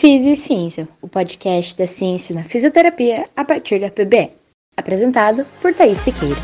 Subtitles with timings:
[0.00, 4.30] Físio e Ciência, o podcast da ciência na fisioterapia a partir da PBE.
[4.74, 6.40] Apresentado por Thaís Siqueira.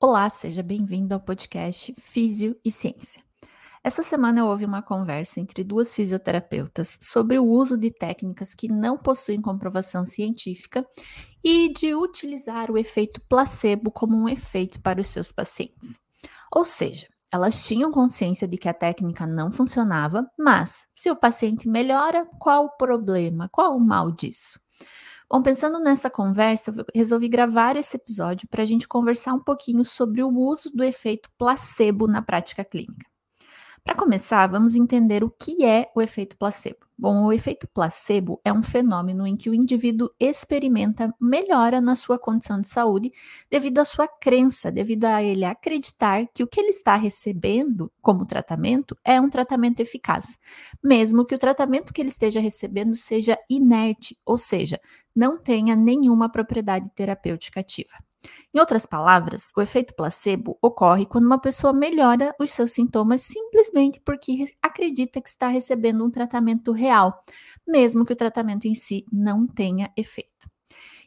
[0.00, 3.20] Olá, seja bem-vindo ao podcast Físio e Ciência.
[3.82, 8.98] Essa semana houve uma conversa entre duas fisioterapeutas sobre o uso de técnicas que não
[8.98, 10.86] possuem comprovação científica
[11.42, 15.98] e de utilizar o efeito placebo como um efeito para os seus pacientes.
[16.54, 21.66] Ou seja, elas tinham consciência de que a técnica não funcionava, mas se o paciente
[21.66, 23.48] melhora, qual o problema?
[23.50, 24.60] Qual o mal disso?
[25.30, 30.22] Bom, pensando nessa conversa, resolvi gravar esse episódio para a gente conversar um pouquinho sobre
[30.22, 33.09] o uso do efeito placebo na prática clínica.
[33.84, 36.90] Para começar, vamos entender o que é o efeito placebo.
[36.98, 42.18] Bom, o efeito placebo é um fenômeno em que o indivíduo experimenta melhora na sua
[42.18, 43.10] condição de saúde
[43.50, 48.26] devido à sua crença, devido a ele acreditar que o que ele está recebendo como
[48.26, 50.38] tratamento é um tratamento eficaz,
[50.84, 54.78] mesmo que o tratamento que ele esteja recebendo seja inerte, ou seja,
[55.16, 57.94] não tenha nenhuma propriedade terapêutica ativa.
[58.52, 64.00] Em outras palavras, o efeito placebo ocorre quando uma pessoa melhora os seus sintomas simplesmente
[64.04, 67.24] porque acredita que está recebendo um tratamento real,
[67.66, 70.50] mesmo que o tratamento em si não tenha efeito.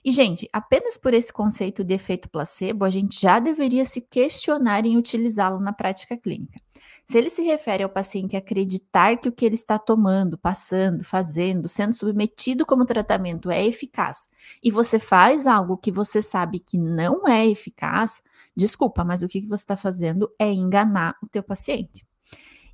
[0.06, 4.86] E, gente, apenas por esse conceito de efeito placebo, a gente já deveria se questionar
[4.86, 6.59] em utilizá-lo na prática clínica.
[7.04, 11.68] Se ele se refere ao paciente acreditar que o que ele está tomando, passando, fazendo,
[11.68, 14.30] sendo submetido como tratamento é eficaz,
[14.64, 18.24] e você faz algo que você sabe que não é eficaz,
[18.56, 22.06] desculpa, mas o que você está fazendo é enganar o teu paciente.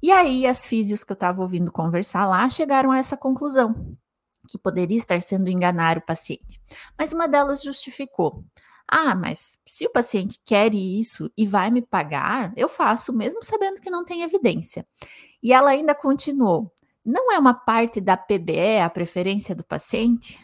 [0.02, 3.98] E aí, as físios que eu estava ouvindo conversar lá chegaram a essa conclusão,
[4.48, 6.62] que poderia estar sendo enganar o paciente.
[6.98, 8.46] Mas uma delas justificou.
[8.92, 13.80] Ah, mas se o paciente quer isso e vai me pagar, eu faço, mesmo sabendo
[13.80, 14.86] que não tem evidência.
[15.44, 16.73] E ela ainda continuou:
[17.05, 20.39] não é uma parte da PBE a preferência do paciente?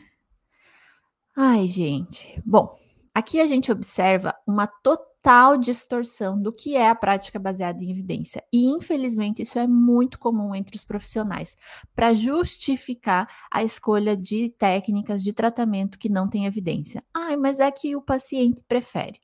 [1.36, 2.42] Ai, gente.
[2.46, 2.78] Bom,
[3.14, 7.90] aqui a gente observa uma total total distorção do que é a prática baseada em
[7.90, 8.44] evidência.
[8.54, 11.58] E, infelizmente, isso é muito comum entre os profissionais,
[11.96, 17.04] para justificar a escolha de técnicas de tratamento que não têm evidência.
[17.12, 19.20] Ai, mas é que o paciente prefere.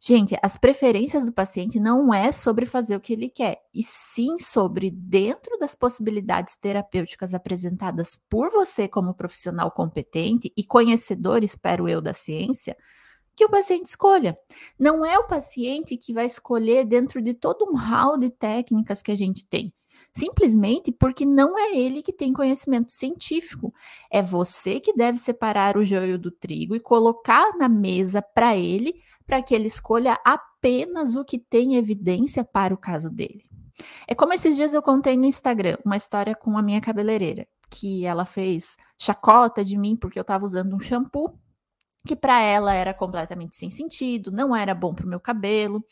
[0.00, 4.38] Gente, as preferências do paciente não é sobre fazer o que ele quer, e sim
[4.38, 12.00] sobre, dentro das possibilidades terapêuticas apresentadas por você como profissional competente e conhecedor, espero eu,
[12.00, 12.76] da ciência,
[13.36, 14.36] que o paciente escolha.
[14.78, 19.10] Não é o paciente que vai escolher dentro de todo um hall de técnicas que
[19.12, 19.72] a gente tem.
[20.14, 23.72] Simplesmente porque não é ele que tem conhecimento científico.
[24.10, 28.94] É você que deve separar o joio do trigo e colocar na mesa para ele,
[29.26, 33.44] para que ele escolha apenas o que tem evidência para o caso dele.
[34.06, 38.04] É como esses dias eu contei no Instagram uma história com a minha cabeleireira, que
[38.04, 41.38] ela fez chacota de mim porque eu estava usando um shampoo
[42.06, 45.84] que para ela era completamente sem sentido, não era bom para o meu cabelo,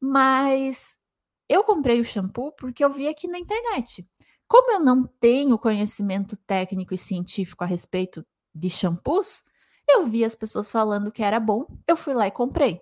[0.00, 0.98] mas
[1.48, 4.08] eu comprei o shampoo porque eu vi aqui na internet.
[4.48, 9.44] Como eu não tenho conhecimento técnico e científico a respeito de shampoos,
[9.88, 12.80] eu vi as pessoas falando que era bom, eu fui lá e comprei.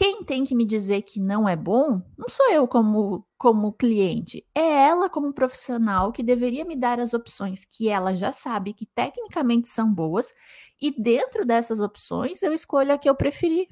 [0.00, 4.42] Quem tem que me dizer que não é bom, não sou eu como, como cliente,
[4.54, 8.86] é ela como profissional que deveria me dar as opções que ela já sabe que
[8.86, 10.32] tecnicamente são boas
[10.80, 13.68] e dentro dessas opções eu escolho a que eu preferi.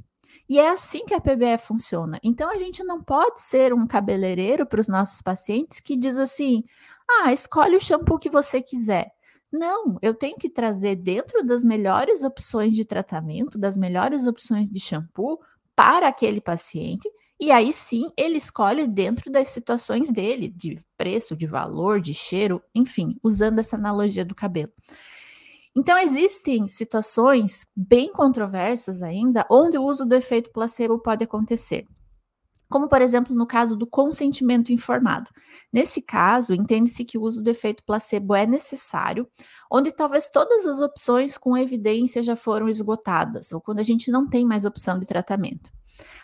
[0.47, 2.21] E é assim que a PBE funciona.
[2.23, 6.63] Então a gente não pode ser um cabeleireiro para os nossos pacientes que diz assim:
[7.09, 9.13] ah, escolhe o shampoo que você quiser.
[9.51, 14.79] Não, eu tenho que trazer dentro das melhores opções de tratamento, das melhores opções de
[14.79, 15.39] shampoo,
[15.79, 17.09] para aquele paciente,
[17.41, 22.61] e aí sim ele escolhe dentro das situações dele, de preço, de valor, de cheiro,
[22.75, 24.73] enfim, usando essa analogia do cabelo.
[25.77, 31.87] Então, existem situações bem controversas ainda onde o uso do efeito placebo pode acontecer.
[32.71, 35.31] Como, por exemplo, no caso do consentimento informado.
[35.73, 39.27] Nesse caso, entende-se que o uso do efeito placebo é necessário,
[39.71, 44.29] onde talvez todas as opções com evidência já foram esgotadas, ou quando a gente não
[44.29, 45.71] tem mais opção de tratamento.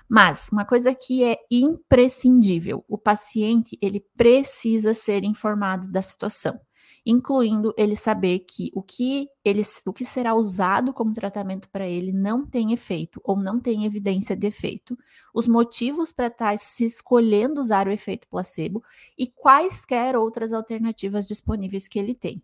[0.08, 6.61] Mas uma coisa que é imprescindível, o paciente ele precisa ser informado da situação
[7.06, 12.12] incluindo ele saber que o que, ele, o que será usado como tratamento para ele
[12.12, 14.97] não tem efeito ou não tem evidência de efeito,
[15.35, 18.83] os motivos para estar se escolhendo usar o efeito placebo
[19.19, 22.43] e quaisquer outras alternativas disponíveis que ele tem.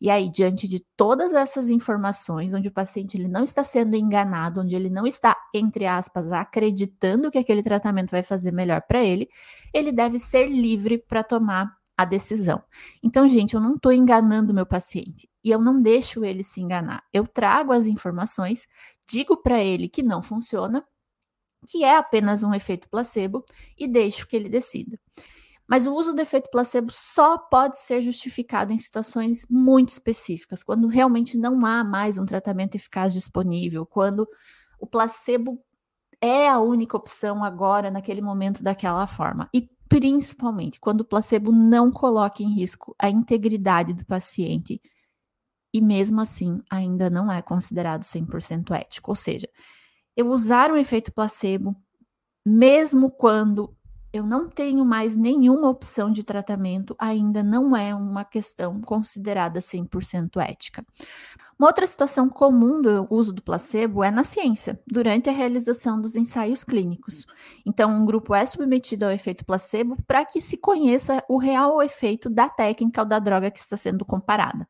[0.00, 4.60] E aí, diante de todas essas informações, onde o paciente ele não está sendo enganado,
[4.60, 9.28] onde ele não está, entre aspas, acreditando que aquele tratamento vai fazer melhor para ele,
[9.72, 12.62] ele deve ser livre para tomar a decisão.
[13.02, 17.04] Então, gente, eu não estou enganando meu paciente e eu não deixo ele se enganar.
[17.12, 18.66] Eu trago as informações,
[19.08, 20.84] digo para ele que não funciona,
[21.66, 23.44] que é apenas um efeito placebo
[23.78, 24.98] e deixo que ele decida.
[25.66, 30.88] Mas o uso do efeito placebo só pode ser justificado em situações muito específicas, quando
[30.88, 34.28] realmente não há mais um tratamento eficaz disponível, quando
[34.78, 35.62] o placebo
[36.20, 39.48] é a única opção agora, naquele momento, daquela forma.
[39.54, 44.80] E principalmente quando o placebo não coloca em risco a integridade do paciente
[45.74, 49.10] e mesmo assim ainda não é considerado 100% ético.
[49.10, 49.46] Ou seja,
[50.16, 51.76] eu usar o efeito placebo
[52.44, 53.76] mesmo quando
[54.12, 60.40] eu não tenho mais nenhuma opção de tratamento, ainda não é uma questão considerada 100%
[60.40, 60.84] ética.
[61.58, 66.16] Uma outra situação comum do uso do placebo é na ciência, durante a realização dos
[66.16, 67.24] ensaios clínicos.
[67.64, 72.28] Então, um grupo é submetido ao efeito placebo para que se conheça o real efeito
[72.28, 74.66] da técnica ou da droga que está sendo comparada.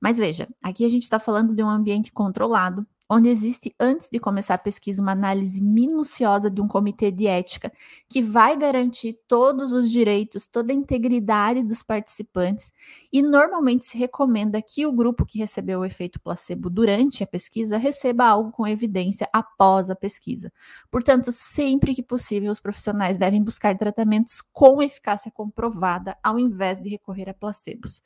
[0.00, 4.18] Mas veja, aqui a gente está falando de um ambiente controlado, onde existe, antes de
[4.18, 7.72] começar a pesquisa, uma análise minuciosa de um comitê de ética
[8.08, 12.72] que vai garantir todos os direitos, toda a integridade dos participantes,
[13.12, 17.76] e normalmente se recomenda que o grupo que recebeu o efeito placebo durante a pesquisa
[17.76, 20.52] receba algo com evidência após a pesquisa.
[20.90, 26.88] Portanto, sempre que possível, os profissionais devem buscar tratamentos com eficácia comprovada, ao invés de
[26.88, 28.00] recorrer a placebos.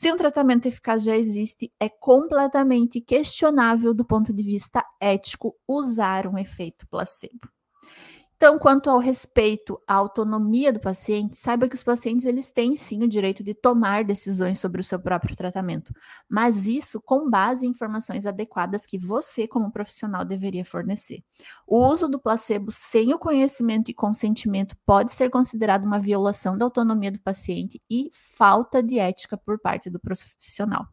[0.00, 6.24] Se um tratamento eficaz já existe, é completamente questionável do ponto de vista ético usar
[6.28, 7.50] um efeito placebo.
[8.40, 13.02] Então, quanto ao respeito à autonomia do paciente, saiba que os pacientes eles têm sim
[13.02, 15.92] o direito de tomar decisões sobre o seu próprio tratamento,
[16.28, 21.24] mas isso com base em informações adequadas que você, como profissional, deveria fornecer.
[21.66, 26.64] O uso do placebo sem o conhecimento e consentimento pode ser considerado uma violação da
[26.64, 30.86] autonomia do paciente e falta de ética por parte do profissional.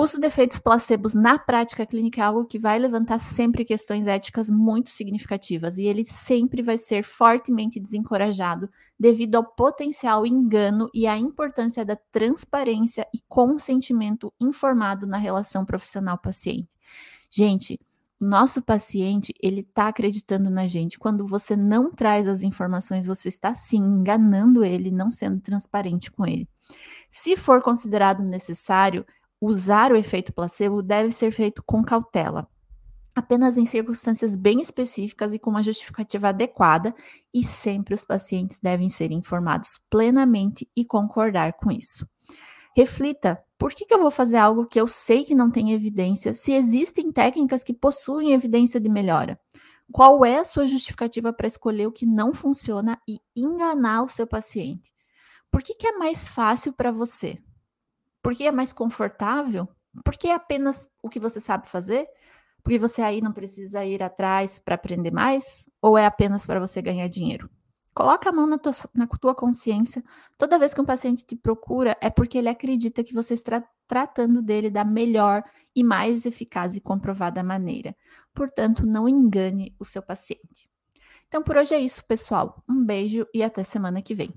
[0.00, 4.06] O uso de efeitos placebos na prática clínica é algo que vai levantar sempre questões
[4.06, 11.06] éticas muito significativas e ele sempre vai ser fortemente desencorajado devido ao potencial engano e
[11.06, 16.74] à importância da transparência e consentimento informado na relação profissional-paciente.
[17.30, 17.78] Gente,
[18.18, 20.98] o nosso paciente, ele está acreditando na gente.
[20.98, 26.26] Quando você não traz as informações, você está sim enganando ele, não sendo transparente com
[26.26, 26.48] ele.
[27.10, 29.04] Se for considerado necessário,
[29.40, 32.48] usar o efeito placebo deve ser feito com cautela,
[33.14, 36.94] apenas em circunstâncias bem específicas e com uma justificativa adequada,
[37.32, 42.06] e sempre os pacientes devem ser informados plenamente e concordar com isso.
[42.76, 46.34] Reflita: por que, que, eu vou fazer algo que eu sei que não tem evidência,
[46.34, 49.38] se existem técnicas que possuem evidência de melhora?
[49.92, 54.26] Qual é a sua justificativa para escolher o que não funciona e enganar o seu
[54.26, 54.94] paciente?
[55.50, 57.42] Por que, que é mais fácil para você?
[58.22, 59.68] Porque é mais confortável?
[60.04, 62.06] Porque é apenas o que você sabe fazer?
[62.62, 65.68] Porque você aí não precisa ir atrás para aprender mais?
[65.80, 67.50] Ou é apenas para você ganhar dinheiro?
[67.94, 70.02] Coloca a mão na tua, na tua, consciência.
[70.38, 74.40] Toda vez que um paciente te procura, é porque ele acredita que você está tratando
[74.40, 75.42] dele da melhor
[75.74, 77.96] e mais eficaz e comprovada maneira.
[78.32, 80.70] Portanto, não engane o seu paciente.
[81.26, 82.62] Então, por hoje é isso, pessoal.
[82.68, 84.32] Um beijo e até semana que vem.